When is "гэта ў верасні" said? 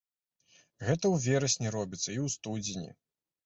0.87-1.67